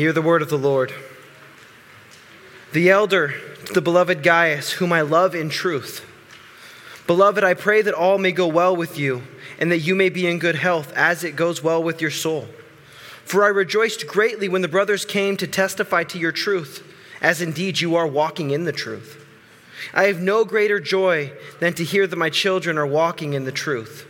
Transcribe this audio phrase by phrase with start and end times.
[0.00, 0.94] Hear the word of the Lord.
[2.72, 3.34] The elder
[3.66, 6.06] to the beloved Gaius, whom I love in truth.
[7.06, 9.24] Beloved, I pray that all may go well with you,
[9.58, 12.48] and that you may be in good health, as it goes well with your soul.
[13.26, 16.82] For I rejoiced greatly when the brothers came to testify to your truth,
[17.20, 19.22] as indeed you are walking in the truth.
[19.92, 23.52] I have no greater joy than to hear that my children are walking in the
[23.52, 24.09] truth.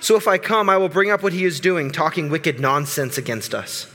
[0.00, 3.18] So if I come, I will bring up what he is doing, talking wicked nonsense
[3.18, 3.92] against us.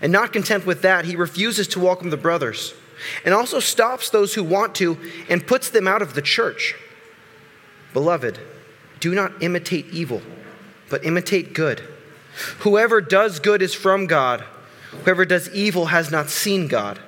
[0.00, 2.74] And not content with that, he refuses to welcome the brothers,
[3.24, 6.74] and also stops those who want to and puts them out of the church.
[7.92, 8.38] Beloved,
[9.00, 10.22] do not imitate evil,
[10.90, 11.82] but imitate good.
[12.60, 14.44] Whoever does good is from God,
[14.90, 16.98] whoever does evil has not seen God.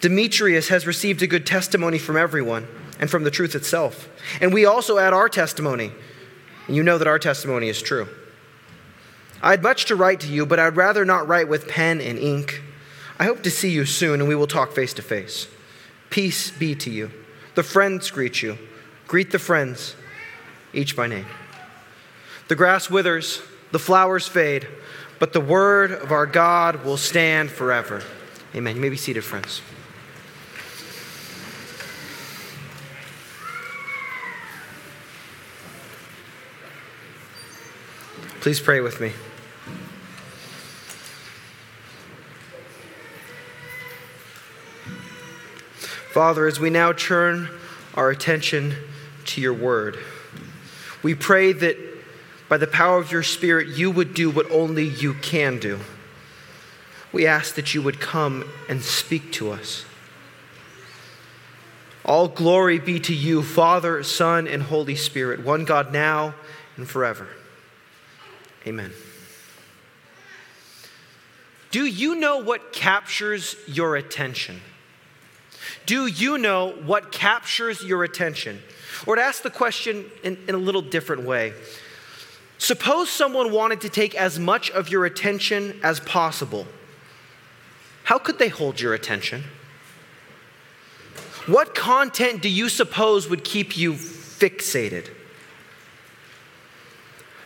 [0.00, 2.66] Demetrius has received a good testimony from everyone
[2.98, 4.08] and from the truth itself.
[4.40, 5.92] And we also add our testimony
[6.72, 8.08] and you know that our testimony is true.
[9.42, 12.18] I had much to write to you, but I'd rather not write with pen and
[12.18, 12.62] ink.
[13.18, 15.48] I hope to see you soon, and we will talk face to face.
[16.08, 17.10] Peace be to you.
[17.56, 18.56] The friends greet you.
[19.06, 19.96] Greet the friends,
[20.72, 21.26] each by name.
[22.48, 24.66] The grass withers, the flowers fade,
[25.18, 28.02] but the word of our God will stand forever.
[28.54, 28.76] Amen.
[28.76, 29.60] You may be seated, friends.
[38.42, 39.10] Please pray with me.
[46.12, 47.48] Father, as we now turn
[47.94, 48.74] our attention
[49.26, 49.96] to your word,
[51.04, 51.76] we pray that
[52.48, 55.78] by the power of your Spirit, you would do what only you can do.
[57.12, 59.84] We ask that you would come and speak to us.
[62.04, 66.34] All glory be to you, Father, Son, and Holy Spirit, one God now
[66.76, 67.28] and forever.
[68.66, 68.92] Amen.
[71.70, 74.60] Do you know what captures your attention?
[75.86, 78.60] Do you know what captures your attention?
[79.06, 81.54] Or to ask the question in, in, a little different way
[82.58, 86.64] suppose someone wanted to take as much of your attention as possible.
[88.04, 89.42] How could they hold your attention?
[91.46, 95.08] What content do you suppose would keep you fixated?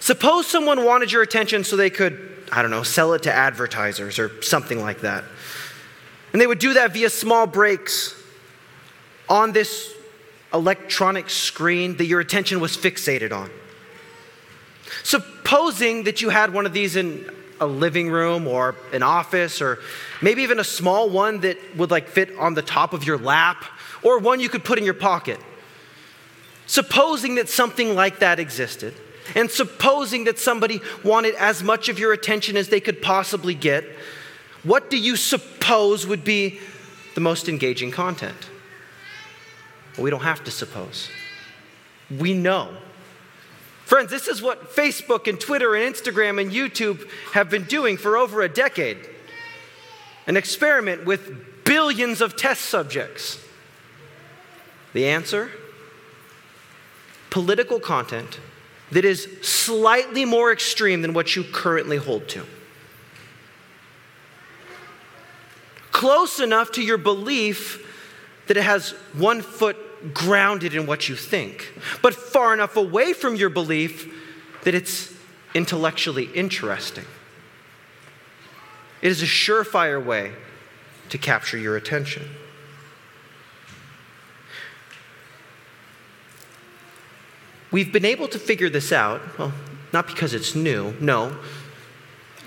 [0.07, 4.21] Suppose someone wanted your attention so they could, I don't know, sell it to advertisers
[4.21, 5.25] or something like that.
[6.33, 8.15] And they would do that via small breaks
[9.29, 9.93] on this
[10.55, 13.51] electronic screen that your attention was fixated on.
[15.03, 17.29] Supposing that you had one of these in
[17.61, 19.81] a living room or an office or
[20.23, 23.65] maybe even a small one that would like fit on the top of your lap
[24.05, 25.41] or one you could put in your pocket.
[26.69, 28.95] Supposing that something like that existed,
[29.35, 33.85] and supposing that somebody wanted as much of your attention as they could possibly get,
[34.63, 36.59] what do you suppose would be
[37.15, 38.49] the most engaging content?
[39.97, 41.09] Well, we don't have to suppose.
[42.11, 42.77] We know.
[43.85, 48.17] Friends, this is what Facebook and Twitter and Instagram and YouTube have been doing for
[48.17, 48.99] over a decade
[50.27, 53.39] an experiment with billions of test subjects.
[54.93, 55.51] The answer?
[57.31, 58.41] Political content
[58.97, 62.43] that is slightly more extreme than what you currently hold to.
[65.93, 67.87] Close enough to your belief
[68.47, 73.37] that it has one foot grounded in what you think, but far enough away from
[73.37, 74.11] your belief
[74.65, 75.13] that it's
[75.55, 77.05] intellectually interesting.
[79.03, 80.33] It is a surefire way
[81.11, 82.27] to capture your attention.
[87.77, 89.53] We've been able to figure this out, well,
[89.93, 91.37] not because it's new, no.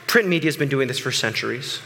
[0.07, 1.81] Print media has been doing this for centuries.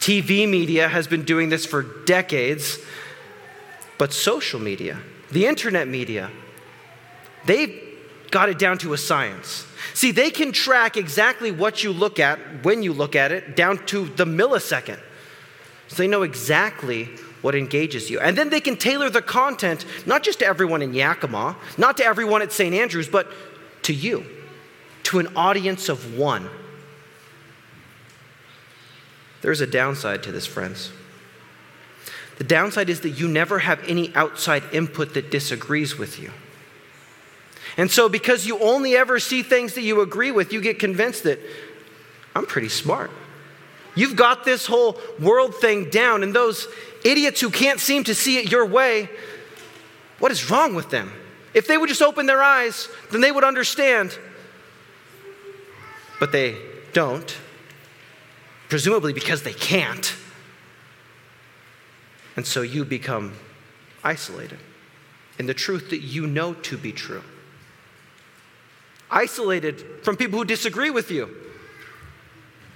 [0.00, 2.80] TV media has been doing this for decades.
[3.98, 4.98] But social media,
[5.30, 6.32] the internet media,
[7.44, 7.80] they've
[8.32, 9.64] got it down to a science.
[9.94, 13.86] See, they can track exactly what you look at when you look at it down
[13.86, 14.98] to the millisecond.
[15.86, 17.10] So they know exactly
[17.42, 18.20] what engages you.
[18.20, 22.04] And then they can tailor the content, not just to everyone in Yakima, not to
[22.04, 22.74] everyone at St.
[22.74, 23.30] Andrews, but
[23.82, 24.24] to you,
[25.04, 26.48] to an audience of one.
[29.40, 30.90] There's a downside to this, friends.
[32.38, 36.30] The downside is that you never have any outside input that disagrees with you.
[37.76, 41.24] And so, because you only ever see things that you agree with, you get convinced
[41.24, 41.38] that
[42.34, 43.10] I'm pretty smart.
[43.94, 46.68] You've got this whole world thing down, and those
[47.04, 49.08] idiots who can't seem to see it your way,
[50.18, 51.12] what is wrong with them?
[51.54, 54.18] If they would just open their eyes, then they would understand.
[56.20, 56.56] But they
[56.92, 57.36] don't,
[58.68, 60.14] presumably because they can't.
[62.36, 63.34] And so you become
[64.04, 64.58] isolated
[65.38, 67.22] in the truth that you know to be true.
[69.10, 71.34] Isolated from people who disagree with you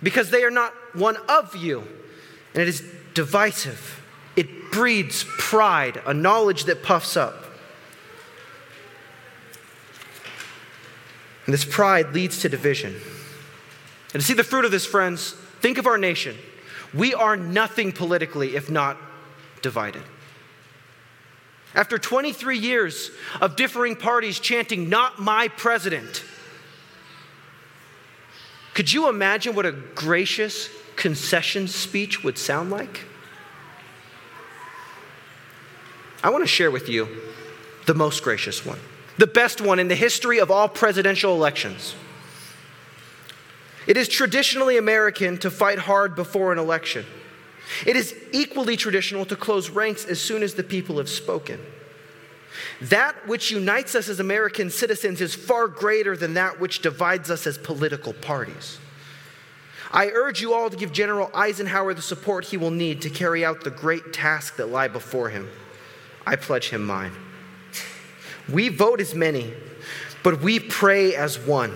[0.03, 1.81] because they are not one of you.
[2.55, 2.83] And it is
[3.15, 4.02] divisive.
[4.37, 7.45] It breeds pride, a knowledge that puffs up.
[11.47, 12.95] And this pride leads to division.
[14.13, 16.37] And to see the fruit of this, friends, think of our nation.
[16.95, 18.97] We are nothing politically if not
[19.61, 20.03] divided.
[21.75, 26.23] After 23 years of differing parties chanting, Not my president,
[28.75, 33.07] could you imagine what a gracious concession speech would sound like?
[36.23, 37.09] I want to share with you
[37.87, 38.79] the most gracious one,
[39.19, 41.95] the best one in the history of all presidential elections.
[43.87, 47.05] It is traditionally American to fight hard before an election.
[47.85, 51.61] It is equally traditional to close ranks as soon as the people have spoken.
[52.83, 57.47] That which unites us as American citizens is far greater than that which divides us
[57.47, 58.79] as political parties.
[59.91, 63.45] I urge you all to give General Eisenhower the support he will need to carry
[63.45, 65.49] out the great task that lie before him.
[66.27, 67.13] I pledge him mine.
[68.53, 69.53] We vote as many,
[70.23, 71.75] but we pray as one.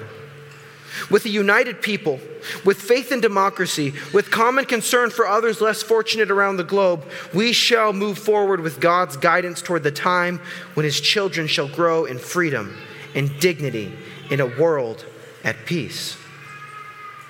[1.10, 2.20] With a united people,
[2.64, 7.04] with faith in democracy, with common concern for others less fortunate around the globe,
[7.34, 10.40] we shall move forward with God's guidance toward the time
[10.74, 12.76] when his children shall grow in freedom
[13.14, 13.92] and dignity
[14.30, 15.04] in a world
[15.44, 16.16] at peace.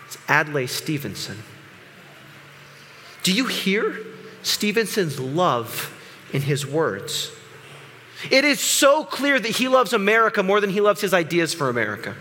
[0.07, 1.43] It's Adlai Stevenson.
[3.23, 3.99] Do you hear
[4.43, 5.93] Stevenson's love
[6.37, 7.33] in his words?
[8.31, 11.71] It is so clear that he loves America more than he loves his ideas for
[11.71, 12.15] America.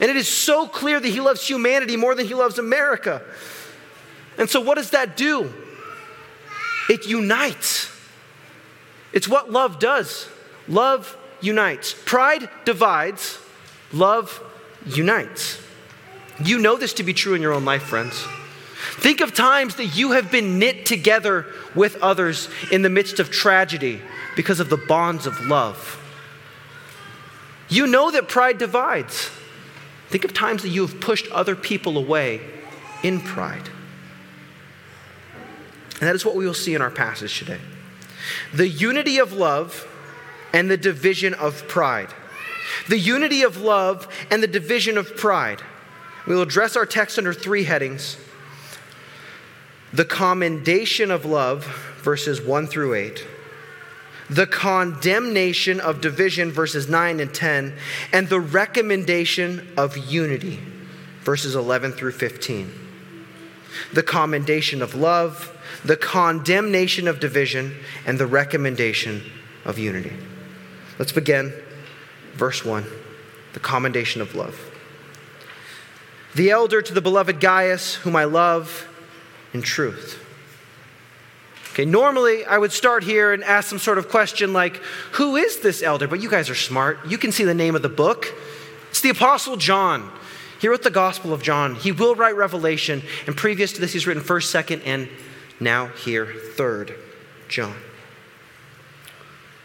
[0.00, 3.20] And it is so clear that he loves humanity more than he loves America.
[4.38, 5.52] And so, what does that do?
[6.88, 7.90] It unites.
[9.12, 10.28] It's what love does.
[10.68, 11.94] Love unites.
[12.04, 13.38] Pride divides,
[13.92, 14.42] love
[14.86, 15.60] unites.
[16.42, 18.24] You know this to be true in your own life, friends.
[18.82, 23.30] Think of times that you have been knit together with others in the midst of
[23.30, 24.02] tragedy
[24.36, 25.98] because of the bonds of love.
[27.68, 29.30] You know that pride divides.
[30.08, 32.40] Think of times that you have pushed other people away
[33.02, 33.68] in pride.
[36.00, 37.60] And that is what we will see in our passage today
[38.52, 39.88] the unity of love
[40.52, 42.08] and the division of pride.
[42.88, 45.62] The unity of love and the division of pride.
[46.26, 48.16] We will address our text under three headings
[49.92, 51.64] the commendation of love,
[52.02, 53.26] verses 1 through 8
[54.30, 57.74] the condemnation of division, verses 9 and 10,
[58.14, 60.58] and the recommendation of unity,
[61.20, 62.72] verses 11 through 15.
[63.92, 65.54] The commendation of love,
[65.84, 67.76] the condemnation of division,
[68.06, 69.22] and the recommendation
[69.66, 70.14] of unity.
[70.98, 71.52] Let's begin.
[72.34, 72.86] Verse 1
[73.52, 74.58] the commendation of love.
[76.34, 78.88] The elder to the beloved Gaius, whom I love
[79.52, 80.18] in truth.
[81.72, 84.76] Okay, normally I would start here and ask some sort of question like,
[85.12, 86.06] Who is this elder?
[86.06, 86.98] But you guys are smart.
[87.06, 88.26] You can see the name of the book.
[88.90, 90.10] It's the Apostle John.
[90.60, 91.74] He wrote the Gospel of John.
[91.74, 93.02] He will write Revelation.
[93.26, 95.08] And previous to this, he's written 1st, 2nd, and
[95.58, 96.94] now here, 3rd
[97.48, 97.74] John.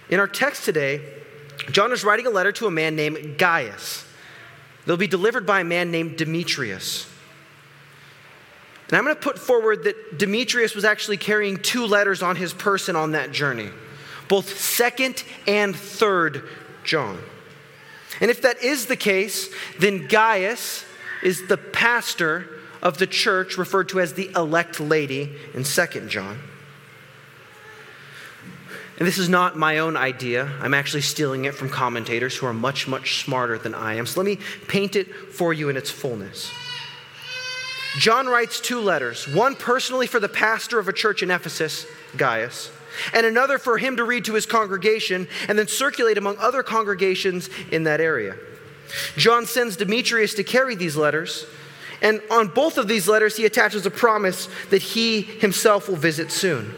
[0.10, 1.02] In our text today,
[1.72, 4.06] John is writing a letter to a man named Gaius.
[4.86, 7.12] They'll be delivered by a man named Demetrius.
[8.88, 12.54] And I'm going to put forward that Demetrius was actually carrying two letters on his
[12.54, 13.70] person on that journey,
[14.30, 16.48] both 2nd and 3rd
[16.84, 17.20] John.
[18.22, 20.86] And if that is the case, then Gaius
[21.22, 22.50] is the pastor
[22.82, 26.40] of the church referred to as the elect lady in 2nd John.
[28.98, 30.50] And this is not my own idea.
[30.62, 34.08] I'm actually stealing it from commentators who are much, much smarter than I am.
[34.08, 36.52] So let me paint it for you in its fullness.
[37.98, 42.72] John writes two letters one personally for the pastor of a church in Ephesus, Gaius,
[43.14, 47.50] and another for him to read to his congregation and then circulate among other congregations
[47.72, 48.36] in that area.
[49.18, 51.46] John sends Demetrius to carry these letters,
[52.02, 56.32] And on both of these letters, he attaches a promise that he himself will visit
[56.32, 56.74] soon.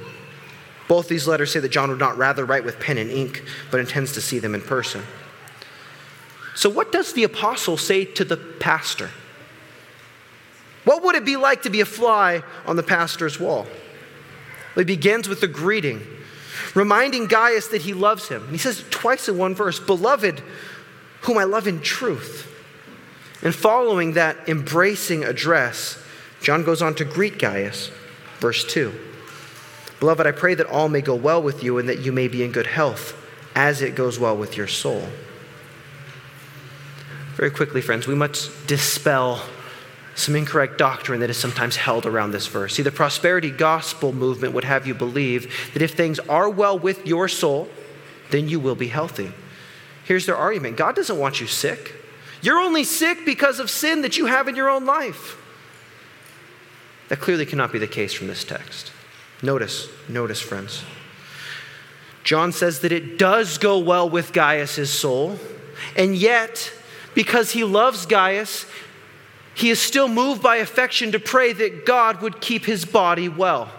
[0.87, 3.81] Both these letters say that John would not rather write with pen and ink, but
[3.81, 5.03] intends to see them in person.
[6.55, 9.11] So, what does the apostle say to the pastor?
[10.89, 13.67] What would it be like to be a fly on the pastor's wall?
[14.75, 16.01] It begins with a greeting,
[16.73, 18.41] reminding Gaius that he loves him.
[18.41, 20.41] And he says twice in one verse, Beloved,
[21.21, 22.51] whom I love in truth.
[23.43, 26.03] And following that embracing address,
[26.41, 27.91] John goes on to greet Gaius,
[28.39, 28.91] verse 2.
[29.99, 32.41] Beloved, I pray that all may go well with you and that you may be
[32.41, 33.15] in good health
[33.53, 35.07] as it goes well with your soul.
[37.35, 39.43] Very quickly, friends, we must dispel
[40.19, 42.75] some incorrect doctrine that is sometimes held around this verse.
[42.75, 47.05] See, the prosperity gospel movement would have you believe that if things are well with
[47.07, 47.69] your soul,
[48.29, 49.31] then you will be healthy.
[50.03, 51.93] Here's their argument God doesn't want you sick.
[52.41, 55.37] You're only sick because of sin that you have in your own life.
[57.09, 58.91] That clearly cannot be the case from this text.
[59.41, 60.83] Notice, notice, friends.
[62.23, 65.39] John says that it does go well with Gaius' soul,
[65.95, 66.71] and yet,
[67.15, 68.65] because he loves Gaius,
[69.59, 73.69] he is still moved by affection to pray that God would keep his body well.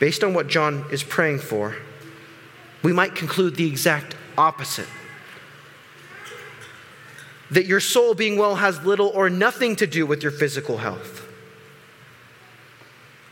[0.00, 1.76] Based on what John is praying for,
[2.82, 4.88] we might conclude the exact opposite
[7.52, 11.24] that your soul being well has little or nothing to do with your physical health.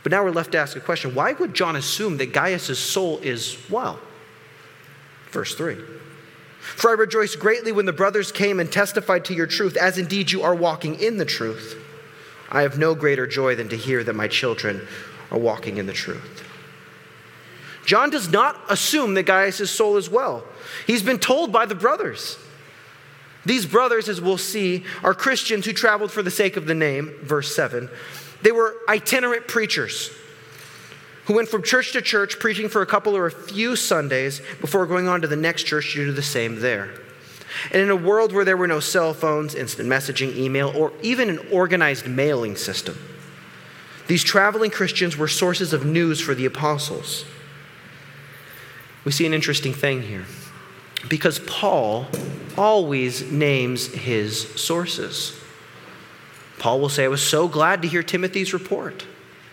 [0.04, 3.18] But now we're left to ask a question why would John assume that Gaius' soul
[3.18, 3.98] is well?
[5.32, 5.78] Verse 3.
[6.62, 10.30] For I rejoiced greatly when the brothers came and testified to your truth, as indeed
[10.30, 11.76] you are walking in the truth.
[12.50, 14.86] I have no greater joy than to hear that my children
[15.32, 16.44] are walking in the truth.
[17.84, 20.44] John does not assume that Gaius' soul is well.
[20.86, 22.38] He's been told by the brothers.
[23.44, 27.12] These brothers, as we'll see, are Christians who traveled for the sake of the name,
[27.22, 27.90] verse 7.
[28.42, 30.12] They were itinerant preachers
[31.26, 34.86] who went from church to church preaching for a couple or a few Sundays before
[34.86, 36.90] going on to the next church to do the same there.
[37.70, 41.28] And in a world where there were no cell phones, instant messaging, email, or even
[41.28, 42.98] an organized mailing system,
[44.08, 47.24] these traveling Christians were sources of news for the apostles.
[49.04, 50.24] We see an interesting thing here
[51.08, 52.06] because Paul
[52.56, 55.38] always names his sources.
[56.58, 59.04] Paul will say, I was so glad to hear Timothy's report,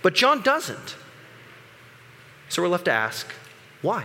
[0.02, 0.96] but John doesn't.
[2.50, 3.28] So we're left to ask,
[3.82, 4.04] why?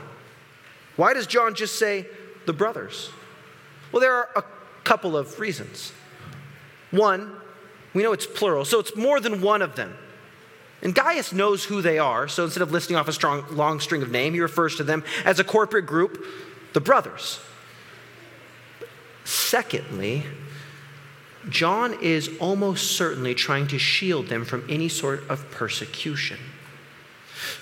[0.96, 2.06] Why does John just say
[2.46, 3.10] the brothers?
[3.90, 4.44] Well, there are a
[4.84, 5.92] couple of reasons.
[6.90, 7.32] One,
[7.94, 9.96] we know it's plural, so it's more than one of them.
[10.82, 14.02] And Gaius knows who they are, so instead of listing off a strong, long string
[14.02, 16.24] of name, he refers to them as a corporate group,
[16.74, 17.40] the brothers.
[19.24, 20.24] Secondly,
[21.48, 26.38] John is almost certainly trying to shield them from any sort of persecution.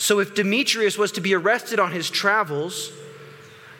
[0.02, 2.90] So if Demetrius was to be arrested on his travels,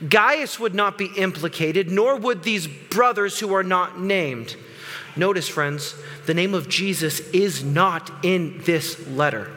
[0.09, 4.55] Gaius would not be implicated, nor would these brothers who are not named.
[5.17, 9.51] Notice, friends, the name of Jesus is not in this letter.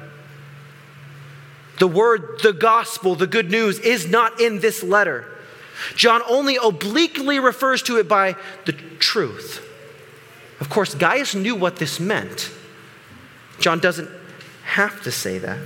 [1.77, 5.23] The word, the gospel, the good news is not in this letter.
[5.95, 9.63] John only obliquely refers to it by the truth.
[10.59, 12.49] Of course, Gaius knew what this meant.
[13.59, 14.09] John doesn't
[14.63, 15.59] have to say that.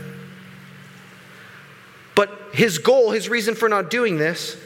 [2.51, 4.57] His goal, his reason for not doing this,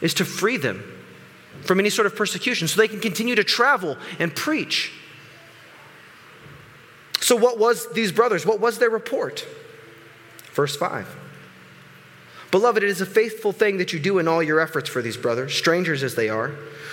[0.00, 0.82] is to free them
[1.62, 4.92] from any sort of persecution so they can continue to travel and preach.
[7.20, 8.46] So, what was these brothers?
[8.46, 9.46] What was their report?
[10.52, 11.06] Verse 5.
[12.50, 15.16] Beloved, it is a faithful thing that you do in all your efforts for these
[15.16, 16.48] brothers, strangers as they are,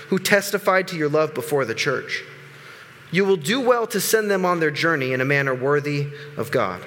[0.09, 2.23] who testified to your love before the church.
[3.09, 6.51] You will do well to send them on their journey in a manner worthy of
[6.51, 6.83] God.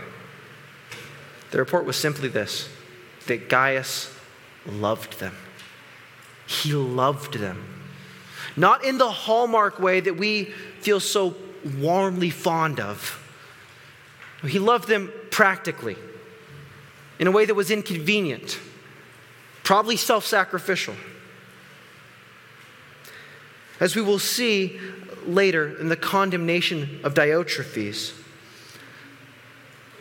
[1.50, 2.68] The report was simply this
[3.30, 4.12] that Gaius
[4.66, 5.36] loved them.
[6.48, 7.64] He loved them.
[8.56, 10.46] Not in the hallmark way that we
[10.80, 11.36] feel so
[11.78, 13.24] warmly fond of.
[14.42, 15.96] He loved them practically,
[17.20, 18.58] in a way that was inconvenient,
[19.62, 20.96] probably self sacrificial.
[23.78, 24.80] As we will see
[25.24, 28.12] later in the condemnation of Diotrephes,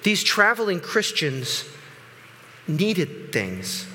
[0.01, 1.65] these traveling Christians
[2.69, 3.85] needed things.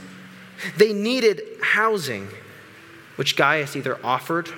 [0.76, 2.28] They needed housing,
[3.16, 4.48] which Gaius either offered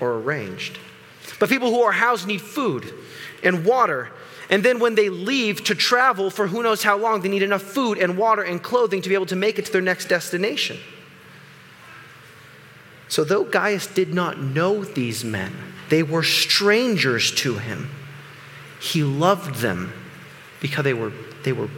[0.00, 0.78] or arranged.
[1.38, 2.92] But people who are housed need food
[3.42, 4.10] and water.
[4.48, 7.62] And then when they leave to travel for who knows how long, they need enough
[7.62, 10.78] food and water and clothing to be able to make it to their next destination.
[13.08, 15.52] So, though Gaius did not know these men,
[15.88, 17.90] They were strangers to him.
[18.80, 19.92] He loved them
[20.60, 21.12] because they were,
[21.44, 21.68] they were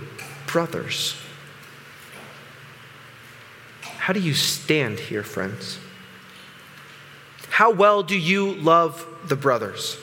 [0.47, 1.15] brothers.
[4.09, 5.79] How do you stand here, friends?
[7.51, 9.99] How well do you love the brothers?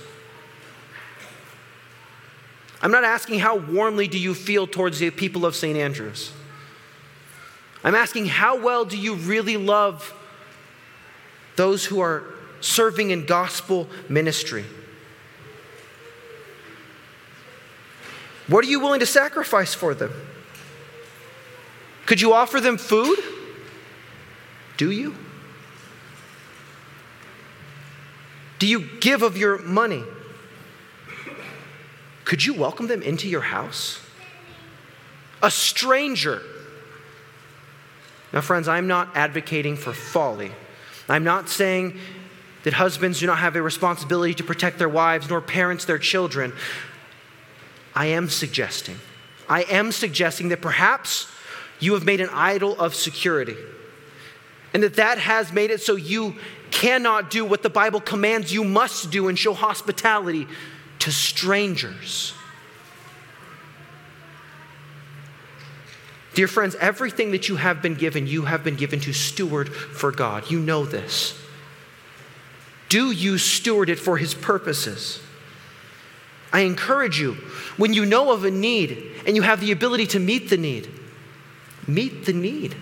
[2.84, 5.76] I'm not asking how warmly do you feel towards the people of St.
[5.76, 6.32] Andrews.
[7.84, 10.14] I'm asking how well do you really love
[11.56, 12.26] those who are
[12.62, 14.66] serving in gospel ministry?
[18.46, 20.14] What are you willing to sacrifice for them?
[22.06, 23.18] Could you offer them food?
[24.78, 25.16] Do you?
[28.60, 30.04] Do you give of your money?
[32.24, 34.02] Could you welcome them into your house?
[35.44, 36.42] A stranger.
[38.34, 40.52] Now, friends, I'm not advocating for folly.
[41.08, 42.00] I'm not saying
[42.64, 46.52] that husbands do not have a responsibility to protect their wives, nor parents their children.
[47.94, 48.98] I am suggesting,
[49.48, 51.28] I am suggesting that perhaps
[51.80, 53.56] you have made an idol of security.
[54.76, 56.36] And that that has made it so you
[56.70, 60.48] cannot do what the Bible commands you must do and show hospitality
[61.00, 62.34] to strangers.
[66.34, 70.12] Dear friends, everything that you have been given, you have been given to steward for
[70.12, 70.52] God.
[70.52, 71.40] You know this.
[72.90, 75.22] Do you steward it for His purposes?
[76.52, 77.36] I encourage you,
[77.78, 80.90] when you know of a need and you have the ability to meet the need,
[81.88, 82.76] meet the need.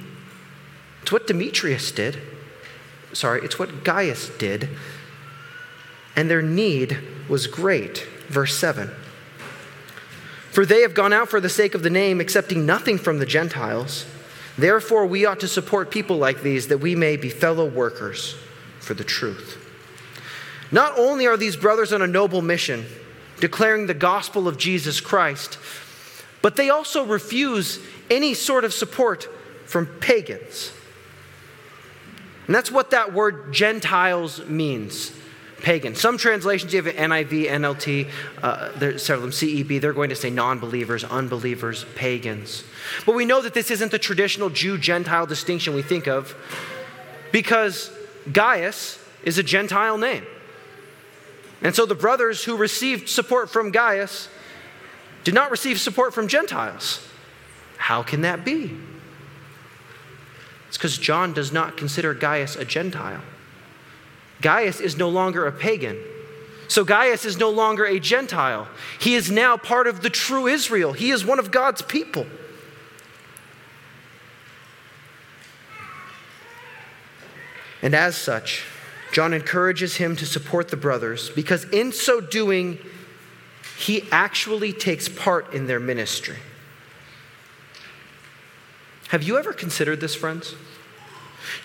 [1.03, 2.21] It's what Demetrius did.
[3.11, 4.69] Sorry, it's what Gaius did.
[6.15, 8.07] And their need was great.
[8.29, 8.89] Verse 7.
[10.49, 13.25] For they have gone out for the sake of the name, accepting nothing from the
[13.25, 14.05] Gentiles.
[14.57, 18.37] Therefore, we ought to support people like these that we may be fellow workers
[18.79, 19.57] for the truth.
[20.71, 22.85] Not only are these brothers on a noble mission,
[23.41, 25.59] declaring the gospel of Jesus Christ,
[26.41, 27.79] but they also refuse
[28.09, 29.27] any sort of support
[29.65, 30.71] from pagans.
[32.47, 35.11] And that's what that word Gentiles means
[35.63, 35.95] pagan.
[35.95, 38.09] Some translations, you have NIV, NLT,
[38.41, 42.63] uh, there's several of them, CEB, they're going to say non believers, unbelievers, pagans.
[43.05, 46.35] But we know that this isn't the traditional Jew Gentile distinction we think of
[47.31, 47.91] because
[48.31, 50.25] Gaius is a Gentile name.
[51.61, 54.27] And so the brothers who received support from Gaius
[55.23, 57.07] did not receive support from Gentiles.
[57.77, 58.77] How can that be?
[60.73, 63.21] It's because John does not consider Gaius a Gentile.
[64.41, 65.99] Gaius is no longer a pagan.
[66.67, 68.67] So Gaius is no longer a Gentile.
[68.99, 70.93] He is now part of the true Israel.
[70.93, 72.25] He is one of God's people.
[77.83, 78.65] And as such,
[79.11, 82.79] John encourages him to support the brothers because in so doing,
[83.77, 86.37] he actually takes part in their ministry.
[89.09, 90.55] Have you ever considered this, friends?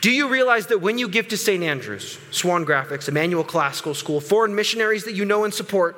[0.01, 1.63] Do you realize that when you give to St.
[1.63, 5.97] Andrews, Swan Graphics, Emmanuel Classical School, foreign missionaries that you know and support,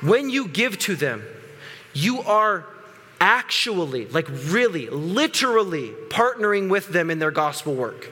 [0.00, 1.24] when you give to them,
[1.92, 2.64] you are
[3.20, 8.10] actually, like really, literally partnering with them in their gospel work.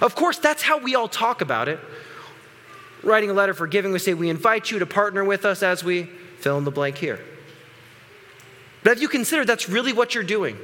[0.00, 1.80] Of course, that's how we all talk about it.
[3.02, 5.84] Writing a letter for giving, we say, We invite you to partner with us as
[5.84, 6.04] we
[6.38, 7.20] fill in the blank here.
[8.82, 10.56] But have you considered that's really what you're doing?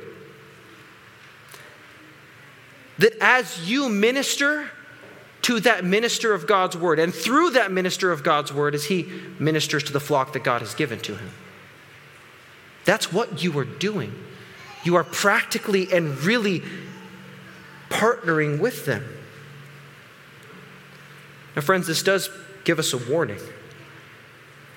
[3.00, 4.70] That as you minister
[5.42, 9.10] to that minister of God's word, and through that minister of God's word, as he
[9.38, 11.30] ministers to the flock that God has given to him,
[12.84, 14.12] that's what you are doing.
[14.84, 16.62] You are practically and really
[17.88, 19.04] partnering with them.
[21.56, 22.28] Now, friends, this does
[22.64, 23.40] give us a warning.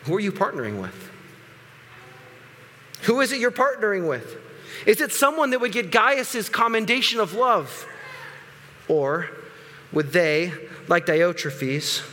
[0.05, 1.11] Who are you partnering with?
[3.01, 4.37] Who is it you're partnering with?
[4.85, 7.85] Is it someone that would get Gaius's commendation of love?
[8.87, 9.29] Or
[9.91, 10.53] would they,
[10.87, 12.03] like Diotrephes,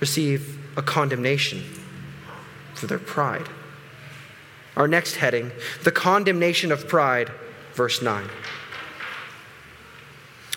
[0.00, 1.62] receive a condemnation
[2.74, 3.48] for their pride?
[4.76, 7.30] Our next heading the condemnation of pride,
[7.74, 8.28] verse 9.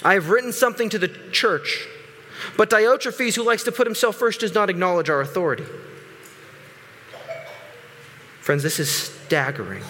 [0.03, 1.87] I have written something to the church,
[2.55, 5.65] but Diotrephes, who likes to put himself first, does not acknowledge our authority.
[8.41, 9.83] Friends, this is staggering.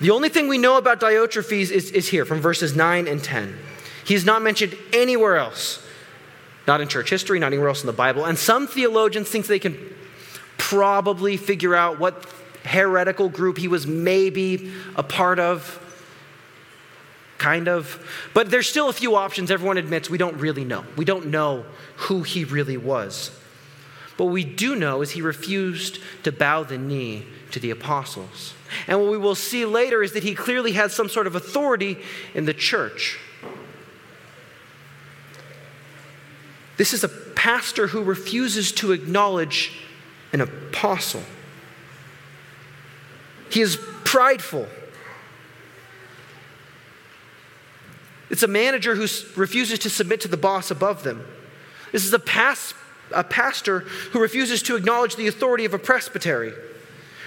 [0.00, 3.58] The only thing we know about Diotrephes is, is here from verses 9 and 10.
[4.04, 5.84] He's not mentioned anywhere else,
[6.66, 8.24] not in church history, not anywhere else in the Bible.
[8.24, 9.78] And some theologians think they can
[10.58, 12.26] probably figure out what
[12.64, 15.78] heretical group he was maybe a part of.
[17.38, 18.04] kind of.
[18.34, 19.50] But there's still a few options.
[19.50, 20.84] Everyone admits we don't really know.
[20.96, 21.64] We don't know
[21.96, 23.36] who he really was.
[24.16, 28.54] But what we do know is he refused to bow the knee to the apostles.
[28.86, 31.98] And what we will see later is that he clearly had some sort of authority
[32.32, 33.18] in the church.
[36.76, 39.72] This is a pastor who refuses to acknowledge
[40.32, 41.22] an apostle.
[43.50, 44.66] He is prideful.
[48.30, 49.06] It's a manager who
[49.36, 51.22] refuses to submit to the boss above them.
[51.92, 52.72] This is a, pas-
[53.14, 56.54] a pastor who refuses to acknowledge the authority of a presbytery.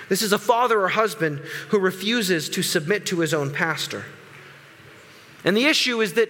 [0.10, 4.06] This is a father or husband who refuses to submit to his own pastor.
[5.44, 6.30] And the issue is that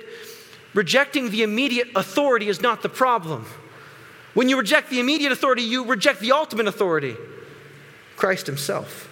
[0.76, 3.48] rejecting the immediate authority is not the problem.
[4.36, 7.16] When you reject the immediate authority, you reject the ultimate authority
[8.18, 9.10] Christ Himself.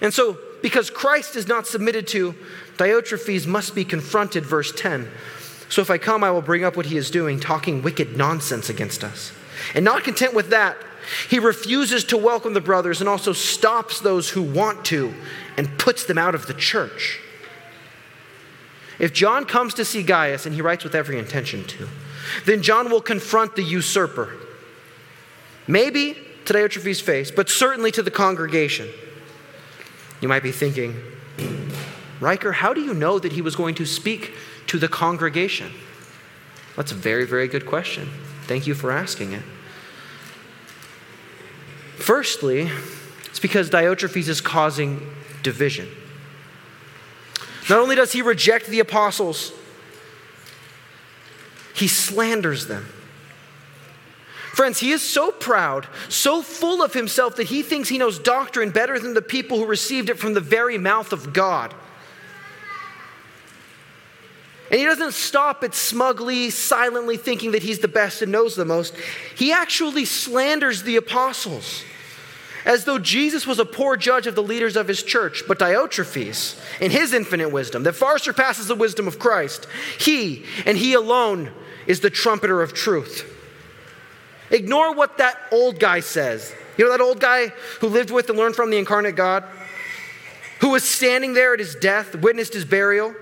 [0.00, 2.34] And so, because Christ is not submitted to,
[2.76, 5.10] Diotrephes must be confronted, verse 10.
[5.68, 8.68] So if I come, I will bring up what he is doing, talking wicked nonsense
[8.68, 9.32] against us.
[9.74, 10.76] And not content with that,
[11.28, 15.14] he refuses to welcome the brothers and also stops those who want to
[15.56, 17.20] and puts them out of the church.
[19.00, 21.88] If John comes to see Gaius, and he writes with every intention to,
[22.44, 24.36] then John will confront the usurper.
[25.66, 28.88] Maybe to Diotrephes' face, but certainly to the congregation.
[30.20, 31.00] You might be thinking,
[32.20, 34.34] Riker, how do you know that he was going to speak
[34.66, 35.72] to the congregation?
[36.76, 38.10] That's a very, very good question.
[38.42, 39.42] Thank you for asking it.
[41.96, 42.70] Firstly,
[43.26, 45.10] it's because Diotrephes is causing
[45.42, 45.88] division.
[47.70, 49.52] Not only does he reject the apostles,
[51.72, 52.84] he slanders them.
[54.52, 58.70] Friends, he is so proud, so full of himself that he thinks he knows doctrine
[58.70, 61.72] better than the people who received it from the very mouth of God.
[64.68, 68.64] And he doesn't stop at smugly, silently thinking that he's the best and knows the
[68.64, 68.96] most.
[69.36, 71.84] He actually slanders the apostles
[72.64, 75.42] as though Jesus was a poor judge of the leaders of his church.
[75.46, 79.66] But Diotrephes, in his infinite wisdom that far surpasses the wisdom of Christ,
[79.98, 81.52] he and he alone
[81.86, 83.26] is the trumpeter of truth.
[84.50, 86.52] Ignore what that old guy says.
[86.76, 87.48] You know that old guy
[87.80, 89.44] who lived with and learned from the incarnate God?
[90.60, 93.14] Who was standing there at his death, witnessed his burial,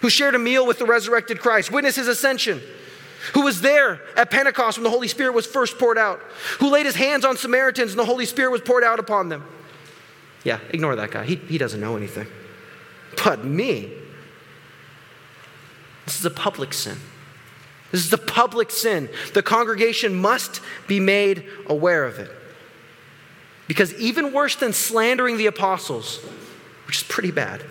[0.00, 2.60] who shared a meal with the resurrected Christ, witnessed his ascension,
[3.34, 6.20] who was there at Pentecost when the Holy Spirit was first poured out,
[6.58, 9.44] who laid his hands on Samaritans and the Holy Spirit was poured out upon them.
[10.44, 11.24] Yeah, ignore that guy.
[11.24, 12.26] He, he doesn't know anything.
[13.24, 13.90] But me,
[16.04, 16.98] this is a public sin.
[17.92, 19.08] This is the public sin.
[19.34, 22.30] The congregation must be made aware of it.
[23.68, 26.18] Because even worse than slandering the apostles,
[26.86, 27.64] which is pretty bad,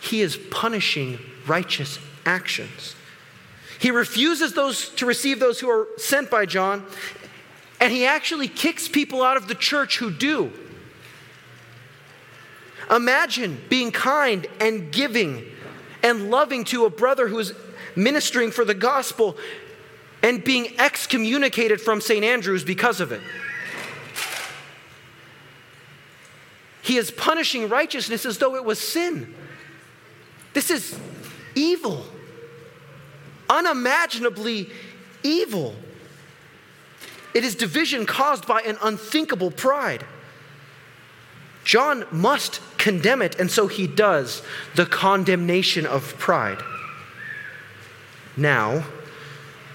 [0.00, 2.94] he is punishing righteous actions.
[3.78, 6.84] He refuses those to receive those who are sent by John,
[7.80, 10.52] and he actually kicks people out of the church who do.
[12.90, 15.44] Imagine being kind and giving
[16.02, 17.52] and loving to a brother who is
[17.94, 19.36] ministering for the gospel
[20.22, 22.24] and being excommunicated from St.
[22.24, 23.20] Andrews because of it.
[26.82, 29.34] He is punishing righteousness as though it was sin.
[30.54, 30.98] This is
[31.54, 32.06] evil,
[33.48, 34.70] unimaginably
[35.22, 35.74] evil.
[37.34, 40.04] It is division caused by an unthinkable pride.
[41.64, 44.42] John must condemn it, and so he does
[44.74, 46.62] the condemnation of pride.
[48.36, 48.84] Now,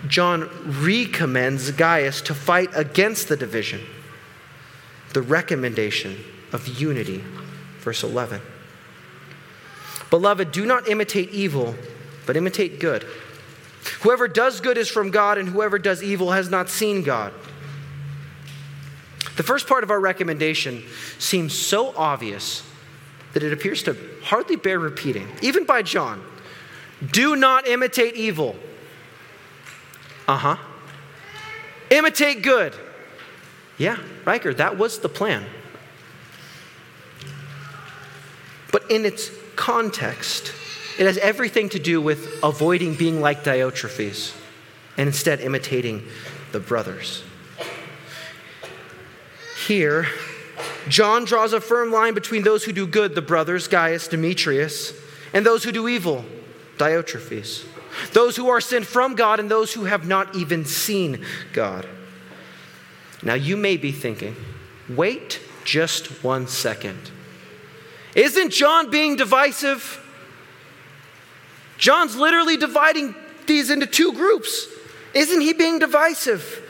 [0.08, 3.82] John recommends Gaius to fight against the division,
[5.14, 6.18] the recommendation
[6.52, 7.24] of unity.
[7.80, 8.42] Verse 11.
[10.10, 11.76] Beloved, do not imitate evil,
[12.26, 13.06] but imitate good.
[14.02, 17.34] Whoever does good is from God, and whoever does evil has not seen God.
[19.36, 20.84] The first part of our recommendation
[21.18, 22.64] seems so obvious
[23.34, 26.24] that it appears to hardly bear repeating, even by John.
[27.12, 28.56] Do not imitate evil.
[30.28, 30.58] Uh huh.
[31.90, 32.74] Imitate good.
[33.78, 35.46] Yeah, Riker, that was the plan.
[38.72, 40.54] But in its context,
[40.98, 44.36] it has everything to do with avoiding being like Diotrephes
[44.98, 46.04] and instead imitating
[46.52, 47.24] the brothers.
[49.68, 50.08] Here,
[50.88, 54.94] John draws a firm line between those who do good, the brothers, Gaius, Demetrius,
[55.34, 56.26] and those who do evil,
[56.78, 57.66] Diotrephes.
[58.12, 61.88] Those who are sent from God and those who have not even seen God.
[63.22, 64.36] Now you may be thinking,
[64.90, 67.12] wait just one second.
[68.16, 70.00] Isn't John being divisive?
[71.84, 73.14] John's literally dividing
[73.46, 74.70] these into two groups.
[75.14, 76.62] Isn't he being divisive?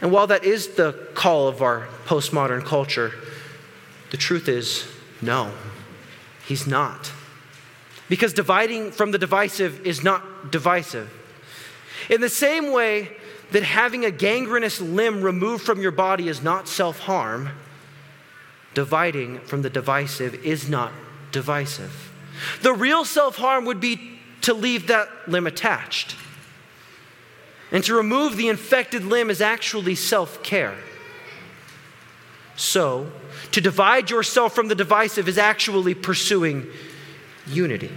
[0.00, 3.12] And while that is the call of our postmodern culture,
[4.12, 4.86] the truth is
[5.20, 5.50] no,
[6.46, 7.10] he's not.
[8.08, 11.12] Because dividing from the divisive is not divisive.
[12.08, 13.10] In the same way
[13.50, 17.48] that having a gangrenous limb removed from your body is not self harm,
[18.72, 20.92] dividing from the divisive is not
[21.32, 22.05] divisive.
[22.62, 26.16] The real self harm would be to leave that limb attached.
[27.72, 30.76] And to remove the infected limb is actually self care.
[32.56, 33.10] So,
[33.52, 36.66] to divide yourself from the divisive is actually pursuing
[37.46, 37.90] unity.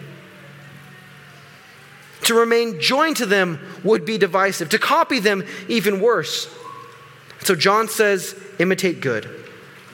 [2.24, 4.70] To remain joined to them would be divisive.
[4.70, 6.54] To copy them, even worse.
[7.42, 9.30] So John says, imitate good,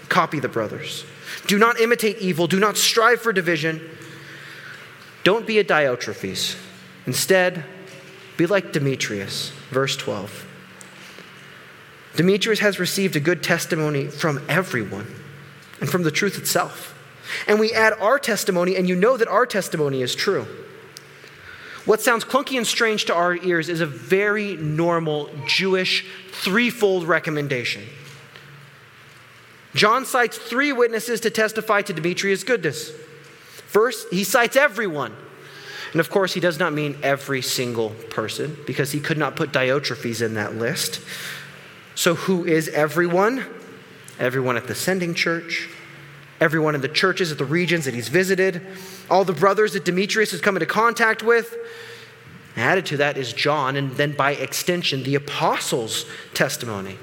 [0.10, 1.05] copy the brothers.
[1.47, 3.81] Do not imitate evil, do not strive for division.
[5.25, 6.55] Don't be a Diotrephes.
[7.07, 7.65] Instead,
[8.38, 9.49] be like Demetrius.
[9.71, 10.45] Verse 12.
[12.15, 15.07] Demetrius has received a good testimony from everyone
[15.81, 16.93] and from the truth itself.
[17.47, 20.45] And we add our testimony, and you know that our testimony is true.
[21.85, 27.81] What sounds clunky and strange to our ears is a very normal Jewish threefold recommendation.
[29.73, 32.91] John cites three witnesses to testify to Demetrius' goodness.
[33.75, 35.13] First, he cites everyone.
[35.91, 39.51] And of course, he does not mean every single person because he could not put
[39.51, 41.01] Diotrephes in that list.
[41.93, 43.45] So, who is everyone?
[44.17, 45.67] Everyone at the sending church,
[46.39, 48.65] everyone in the churches at the regions that he's visited,
[49.09, 51.53] all the brothers that Demetrius has come into contact with.
[52.55, 56.97] Added to that is John, and then by extension, the apostles' testimony,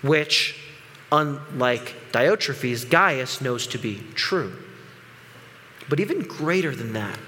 [0.00, 0.58] which,
[1.12, 4.54] unlike Diotrephes, Gaius knows to be true.
[5.88, 7.18] But even greater than that,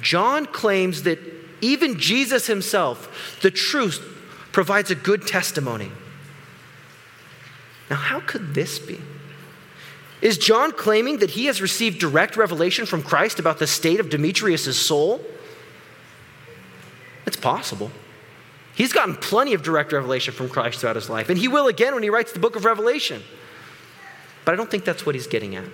[0.00, 1.18] John claims that
[1.60, 4.00] even Jesus himself, the truth,
[4.52, 5.90] provides a good testimony.
[7.90, 9.00] Now, how could this be?
[10.20, 14.08] Is John claiming that he has received direct revelation from Christ about the state of
[14.08, 15.20] Demetrius' soul?
[17.26, 17.90] It's possible.
[18.74, 21.94] He's gotten plenty of direct revelation from Christ throughout his life, and he will again
[21.94, 23.22] when he writes the book of Revelation.
[24.44, 25.64] But I don't think that's what he's getting at.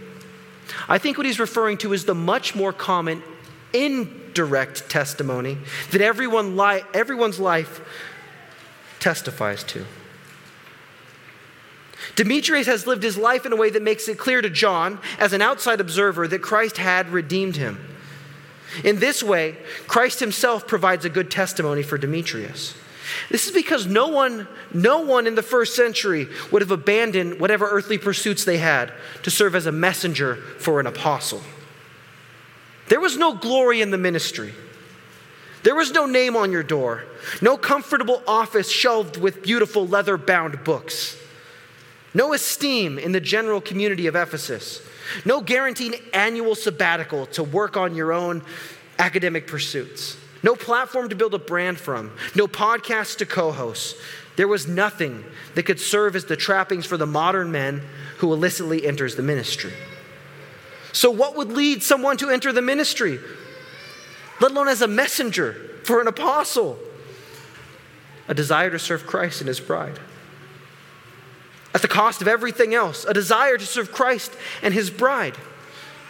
[0.88, 3.22] I think what he's referring to is the much more common
[3.72, 5.58] indirect testimony
[5.90, 7.80] that everyone li- everyone's life
[9.00, 9.84] testifies to.
[12.16, 15.32] Demetrius has lived his life in a way that makes it clear to John, as
[15.32, 17.78] an outside observer, that Christ had redeemed him.
[18.84, 22.74] In this way, Christ himself provides a good testimony for Demetrius.
[23.30, 27.68] This is because no one, no one in the first century would have abandoned whatever
[27.68, 28.92] earthly pursuits they had
[29.22, 31.42] to serve as a messenger for an apostle.
[32.88, 34.54] There was no glory in the ministry.
[35.62, 37.04] There was no name on your door,
[37.42, 41.16] no comfortable office shelved with beautiful leather bound books,
[42.14, 44.80] no esteem in the general community of Ephesus,
[45.24, 48.42] no guaranteed annual sabbatical to work on your own
[48.98, 53.96] academic pursuits, no platform to build a brand from, no podcast to co host.
[54.36, 55.24] There was nothing
[55.54, 57.82] that could serve as the trappings for the modern man
[58.18, 59.72] who illicitly enters the ministry.
[60.92, 63.18] So, what would lead someone to enter the ministry,
[64.40, 66.78] let alone as a messenger for an apostle?
[68.28, 69.98] A desire to serve Christ and his bride.
[71.74, 75.36] At the cost of everything else, a desire to serve Christ and his bride.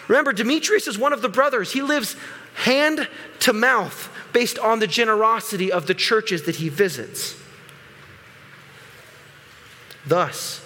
[0.06, 1.72] Remember, Demetrius is one of the brothers.
[1.72, 2.16] He lives
[2.54, 3.08] hand
[3.40, 7.36] to mouth based on the generosity of the churches that he visits.
[10.06, 10.64] Thus,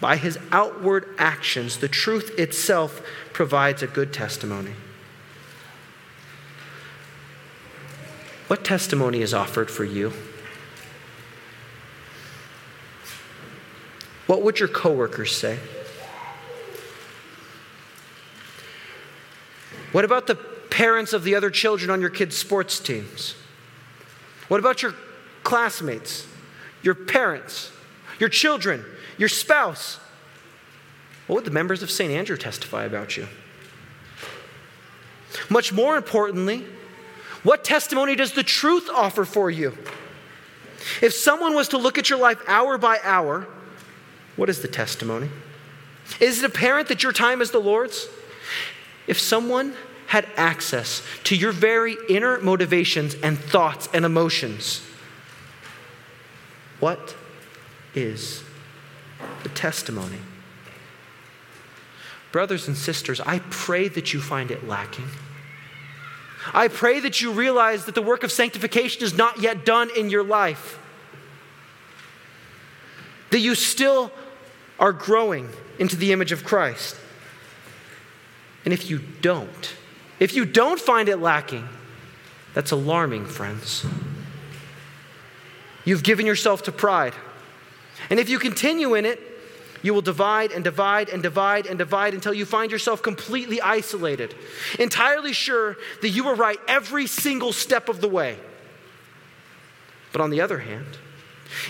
[0.00, 3.00] by his outward actions, the truth itself
[3.32, 4.72] provides a good testimony.
[8.48, 10.12] What testimony is offered for you?
[14.26, 15.58] What would your coworkers say?
[19.92, 20.51] What about the
[20.82, 23.36] parents of the other children on your kids' sports teams?
[24.48, 24.96] What about your
[25.44, 26.26] classmates,
[26.82, 27.70] your parents,
[28.18, 28.84] your children,
[29.16, 30.00] your spouse?
[31.28, 32.10] What would the members of St.
[32.10, 33.28] Andrew testify about you?
[35.48, 36.66] Much more importantly,
[37.44, 39.78] what testimony does the truth offer for you?
[41.00, 43.46] If someone was to look at your life hour by hour,
[44.34, 45.30] what is the testimony?
[46.18, 48.08] Is it apparent that your time is the Lord's?
[49.06, 49.76] If someone
[50.12, 54.82] had access to your very inner motivations and thoughts and emotions,
[56.80, 57.16] what
[57.94, 58.44] is
[59.42, 60.18] the testimony?
[62.30, 65.08] Brothers and sisters, I pray that you find it lacking.
[66.52, 70.10] I pray that you realize that the work of sanctification is not yet done in
[70.10, 70.78] your life.
[73.30, 74.12] That you still
[74.78, 75.48] are growing
[75.78, 76.96] into the image of Christ.
[78.66, 79.76] And if you don't,
[80.22, 81.68] if you don't find it lacking,
[82.54, 83.84] that's alarming, friends.
[85.84, 87.12] You've given yourself to pride.
[88.08, 89.18] And if you continue in it,
[89.82, 94.32] you will divide and divide and divide and divide until you find yourself completely isolated,
[94.78, 98.36] entirely sure that you were right every single step of the way.
[100.12, 100.86] But on the other hand,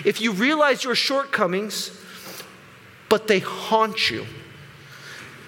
[0.04, 1.98] if you realize your shortcomings,
[3.08, 4.26] but they haunt you,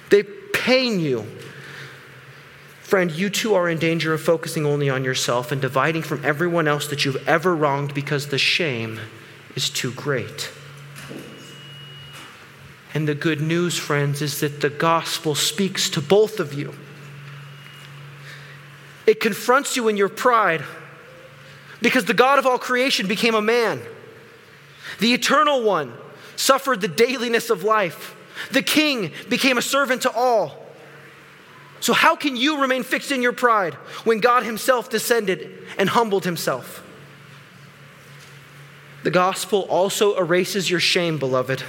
[0.08, 1.26] they pain you,
[2.84, 6.68] friend, you too are in danger of focusing only on yourself and dividing from everyone
[6.68, 9.00] else that you've ever wronged because the shame
[9.56, 10.50] is too great.
[12.92, 16.74] And the good news, friends, is that the gospel speaks to both of you.
[19.06, 20.62] It confronts you in your pride
[21.80, 23.80] because the God of all creation became a man.
[25.00, 25.92] The eternal one
[26.36, 28.14] suffered the dailiness of life.
[28.52, 30.63] The king became a servant to all.
[31.84, 36.24] So, how can you remain fixed in your pride when God Himself descended and humbled
[36.24, 36.82] Himself?
[39.02, 41.62] The gospel also erases your shame, beloved.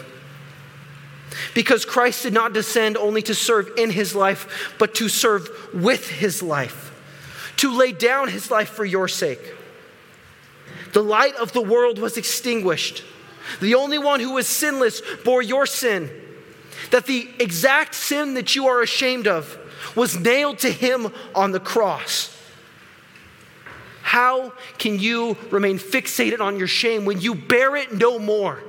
[1.54, 6.08] Because Christ did not descend only to serve in his life, but to serve with
[6.08, 6.93] his life,
[7.58, 9.54] to lay down his life for your sake.
[10.93, 13.04] The light of the world was extinguished.
[13.60, 16.10] The only one who was sinless bore your sin.
[16.91, 19.60] That the exact sin that you are ashamed of
[19.95, 22.31] was nailed to him on the cross.
[24.01, 28.62] How can you remain fixated on your shame when you bear it no more?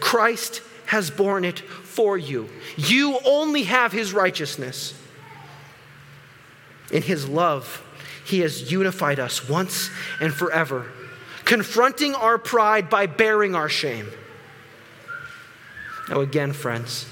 [0.00, 2.48] Christ has borne it for you.
[2.76, 4.94] You only have his righteousness.
[6.90, 7.82] In his love,
[8.24, 10.86] he has unified us once and forever,
[11.44, 14.08] confronting our pride by bearing our shame.
[16.08, 17.06] Now, again, friends,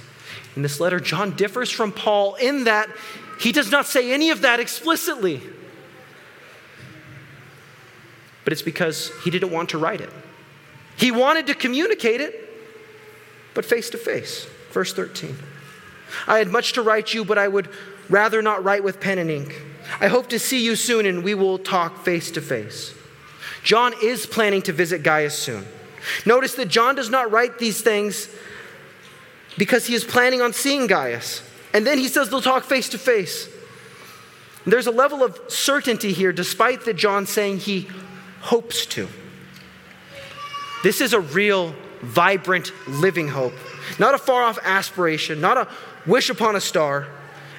[0.56, 2.88] in this letter, John differs from Paul in that
[3.40, 5.40] he does not say any of that explicitly.
[8.44, 10.10] But it's because he didn't want to write it.
[10.96, 12.48] He wanted to communicate it,
[13.54, 14.46] but face to face.
[14.70, 15.36] Verse 13.
[16.26, 17.68] I had much to write you, but I would
[18.08, 19.60] rather not write with pen and ink.
[20.00, 22.94] I hope to see you soon and we will talk face to face.
[23.62, 25.66] John is planning to visit Gaius soon.
[26.26, 28.28] Notice that John does not write these things
[29.56, 31.42] because he is planning on seeing Gaius.
[31.72, 33.48] And then he says they'll talk face to face.
[34.66, 37.88] There's a level of certainty here, despite that John saying he
[38.40, 39.08] hopes to.
[40.82, 43.54] This is a real vibrant, living hope.
[43.98, 45.68] Not a far off aspiration, not a
[46.06, 47.08] wish upon a star.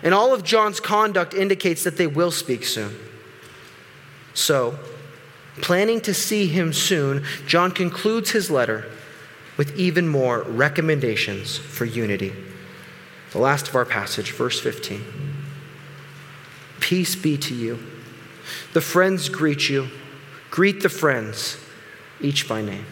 [0.02, 2.96] And all of John's conduct indicates that they will speak soon.
[4.34, 4.78] So,
[5.62, 8.90] planning to see him soon, John concludes his letter
[9.58, 12.34] with even more recommendations for unity.
[13.32, 15.02] The last of our passage, verse 15.
[16.80, 17.80] Peace be to you.
[18.74, 19.90] The friends greet you.
[20.54, 21.58] Greet the friends,
[22.22, 22.86] each by name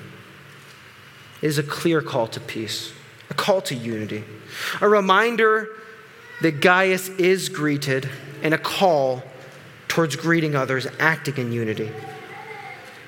[1.43, 2.91] It is a clear call to peace,
[3.30, 4.24] a call to unity,
[4.82, 5.67] a reminder
[6.41, 8.10] that Gaius is greeted,
[8.41, 9.21] and a call
[9.88, 11.91] towards greeting others, acting in unity.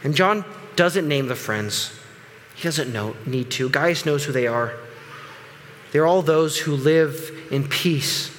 [0.04, 2.00] And John doesn't name the friends,
[2.64, 3.68] he doesn't know, need to.
[3.68, 4.74] Gaius knows who they are.
[5.92, 8.34] They're all those who live in peace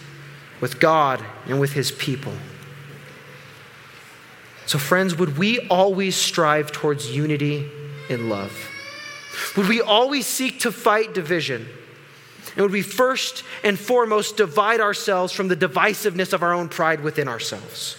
[0.62, 2.32] with God and with his people.
[4.64, 7.70] So, friends, would we always strive towards unity
[8.08, 8.70] in love?
[9.58, 11.68] Would we always seek to fight division?
[12.56, 17.02] And would we first and foremost divide ourselves from the divisiveness of our own pride
[17.02, 17.98] within ourselves?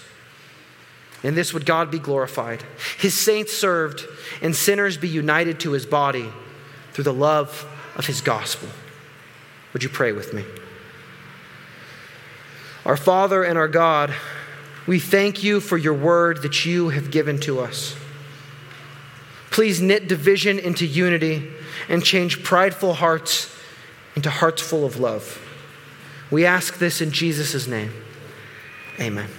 [1.23, 2.63] In this would God be glorified,
[2.97, 4.05] his saints served,
[4.41, 6.29] and sinners be united to his body
[6.93, 8.69] through the love of his gospel.
[9.73, 10.45] Would you pray with me?
[12.85, 14.13] Our Father and our God,
[14.85, 17.95] we thank you for your word that you have given to us.
[19.49, 21.51] Please knit division into unity
[21.89, 23.51] and change prideful hearts
[24.15, 25.41] into hearts full of love.
[26.31, 27.91] We ask this in Jesus' name.
[28.99, 29.29] Amen.